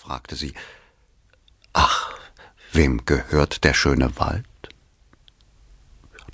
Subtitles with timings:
[0.00, 0.54] fragte sie.
[1.72, 2.12] Ach,
[2.72, 4.46] wem gehört der schöne Wald?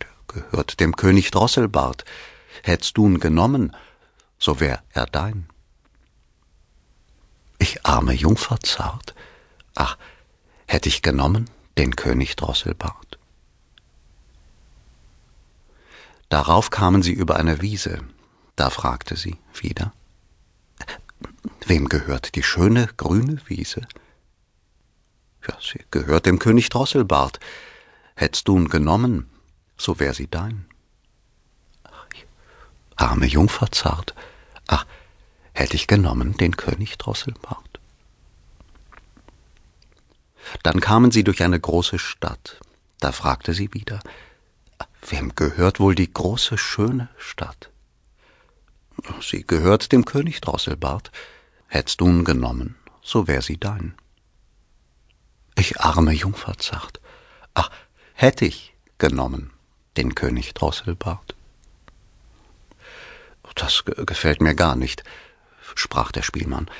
[0.00, 2.04] Der gehört dem König Drosselbart.
[2.62, 3.74] Hättst du'n genommen,
[4.38, 5.48] so wär er dein.
[7.58, 9.14] Ich arme Jungfer zart.
[9.74, 9.96] Ach,
[10.66, 13.18] hätt ich genommen den König Drosselbart.
[16.28, 18.00] Darauf kamen sie über eine Wiese.
[18.56, 19.92] Da fragte sie wieder.
[21.66, 23.82] Wem gehört die schöne grüne Wiese?
[25.48, 27.40] Ja, sie gehört dem König Drosselbart.
[28.16, 29.30] Hättst du'n genommen,
[29.76, 30.66] so wär sie dein.
[32.96, 34.14] Arme Jungfer zart.
[34.68, 34.86] Ach,
[35.52, 37.80] hätt ich genommen den König Drosselbart.
[40.62, 42.60] Dann kamen sie durch eine große Stadt.
[43.00, 44.00] Da fragte sie wieder,
[45.08, 47.70] wem gehört wohl die große, schöne Stadt?
[49.20, 51.10] Sie gehört dem König Drosselbart.
[51.74, 53.96] Hättst du'n genommen, so wär sie dein.
[55.56, 57.00] Ich arme Jungfer zart.
[57.52, 57.68] Ach,
[58.12, 59.50] hätt ich genommen,
[59.96, 61.34] den König Drosselbart.
[63.56, 65.02] Das gefällt mir gar nicht,
[65.74, 66.70] sprach der Spielmann.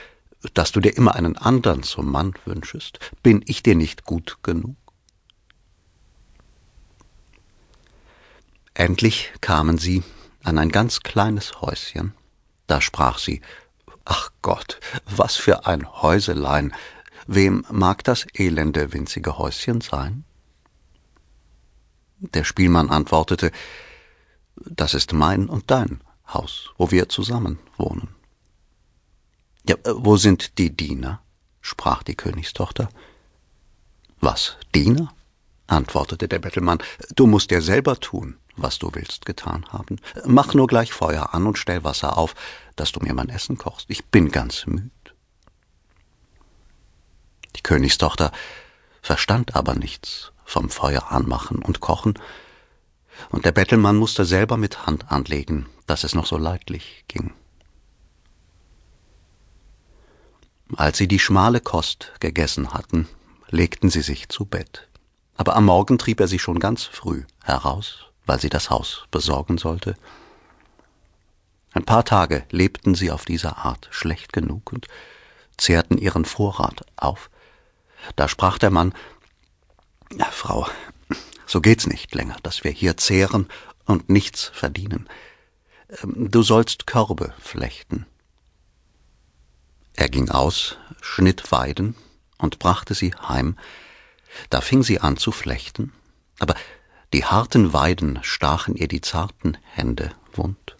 [0.54, 4.76] Dass du dir immer einen andern zum Mann wünschest, bin ich dir nicht gut genug?
[8.74, 10.04] Endlich kamen sie
[10.44, 12.14] an ein ganz kleines Häuschen.
[12.68, 13.42] Da sprach sie,
[14.04, 16.74] Ach Gott, was für ein Häuselein,
[17.26, 20.24] wem mag das elende winzige Häuschen sein?
[22.18, 23.50] Der Spielmann antwortete,
[24.56, 28.14] Das ist mein und dein Haus, wo wir zusammen wohnen.
[29.66, 31.22] Ja, wo sind die Diener?
[31.60, 32.90] sprach die Königstochter.
[34.20, 35.14] Was, Diener?
[35.66, 36.82] antwortete der Bettelmann,
[37.16, 40.00] du musst dir selber tun, was du willst getan haben.
[40.24, 42.34] Mach nur gleich Feuer an und stell Wasser auf,
[42.76, 43.86] dass du mir mein Essen kochst.
[43.88, 44.90] Ich bin ganz müd.
[47.56, 48.32] Die Königstochter
[49.02, 52.14] verstand aber nichts vom Feuer anmachen und kochen,
[53.30, 57.32] und der Bettelmann musste selber mit Hand anlegen, dass es noch so leidlich ging.
[60.76, 63.08] Als sie die schmale Kost gegessen hatten,
[63.50, 64.88] legten sie sich zu Bett.
[65.36, 69.58] Aber am Morgen trieb er sie schon ganz früh heraus, weil sie das Haus besorgen
[69.58, 69.96] sollte.
[71.72, 74.86] Ein paar Tage lebten sie auf diese Art schlecht genug und
[75.56, 77.30] zehrten ihren Vorrat auf.
[78.16, 78.94] Da sprach der Mann
[80.12, 80.68] ja, Frau,
[81.46, 83.48] so geht's nicht länger, dass wir hier zehren
[83.84, 85.08] und nichts verdienen.
[86.02, 88.06] Du sollst Körbe flechten.
[89.94, 91.94] Er ging aus, schnitt Weiden
[92.38, 93.56] und brachte sie heim.
[94.50, 95.92] Da fing sie an zu flechten,
[96.38, 96.56] aber
[97.14, 100.76] die harten Weiden stachen ihr die zarten Hände wund.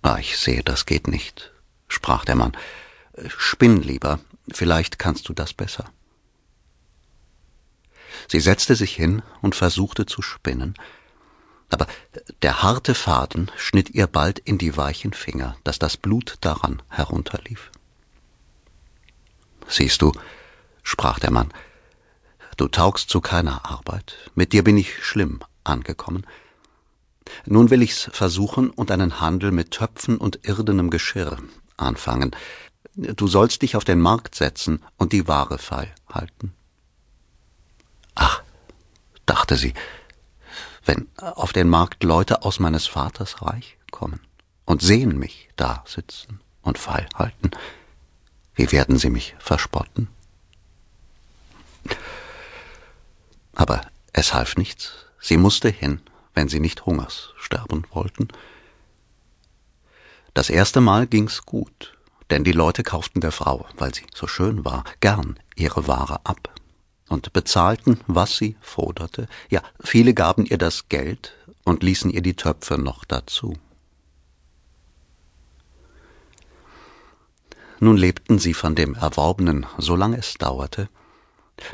[0.00, 1.52] Ah, ich sehe, das geht nicht,
[1.86, 2.56] sprach der Mann.
[3.28, 4.20] Spinn lieber,
[4.50, 5.84] vielleicht kannst du das besser.
[8.26, 10.76] Sie setzte sich hin und versuchte zu spinnen,
[11.68, 11.86] aber
[12.40, 17.70] der harte Faden schnitt ihr bald in die weichen Finger, dass das Blut daran herunterlief.
[19.68, 20.12] Siehst du,
[20.82, 21.52] sprach der Mann,
[22.62, 26.24] du taugst zu keiner Arbeit, mit dir bin ich schlimm angekommen.
[27.44, 31.38] Nun will ich's versuchen und einen Handel mit Töpfen und irdenem Geschirr
[31.76, 32.36] anfangen.
[32.94, 36.54] Du sollst dich auf den Markt setzen und die Ware feil halten.
[38.14, 38.42] Ach,
[39.26, 39.74] dachte sie,
[40.84, 44.20] wenn auf den Markt Leute aus meines Vaters Reich kommen
[44.66, 47.50] und sehen mich da sitzen und feil halten,
[48.54, 50.06] wie werden sie mich verspotten?
[53.62, 55.06] Aber es half nichts.
[55.20, 56.00] Sie musste hin,
[56.34, 58.26] wenn sie nicht Hungers sterben wollten.
[60.34, 61.96] Das erste Mal ging's gut,
[62.30, 66.52] denn die Leute kauften der Frau, weil sie so schön war, gern ihre Ware ab
[67.08, 69.28] und bezahlten, was sie forderte.
[69.48, 73.56] Ja, viele gaben ihr das Geld und ließen ihr die Töpfe noch dazu.
[77.78, 80.88] Nun lebten sie von dem Erworbenen, solange es dauerte.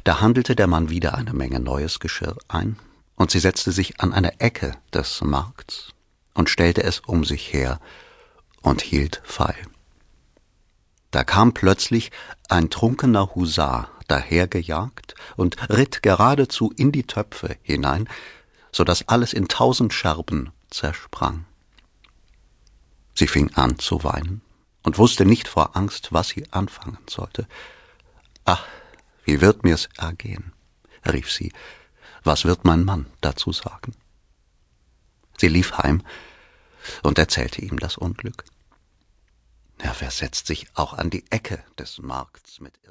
[0.05, 2.79] Da handelte der Mann wieder eine Menge neues Geschirr ein,
[3.17, 5.91] und sie setzte sich an eine Ecke des Markts
[6.35, 7.81] und stellte es um sich her
[8.63, 9.57] und hielt feil.
[11.11, 12.11] Da kam plötzlich
[12.49, 18.09] ein trunkener Husar dahergejagt und ritt geradezu in die Töpfe hinein,
[18.73, 21.45] so dass alles in tausend Scherben zersprang.
[23.15, 24.43] Sie fing an zu weinen
[24.83, 27.47] und wusste nicht vor Angst, was sie anfangen sollte.
[28.45, 28.65] Ach,
[29.29, 30.55] wie wird mir's ergehen?
[31.05, 31.53] rief sie.
[32.25, 33.93] Was wird mein Mann dazu sagen?
[35.37, 36.03] Sie lief heim
[37.03, 38.45] und erzählte ihm das Unglück.
[39.77, 42.83] Er versetzt sich auch an die Ecke des Markts mit